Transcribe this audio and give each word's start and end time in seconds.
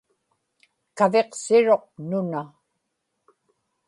kaviqsiruq 0.97 1.83
nuna 2.09 2.41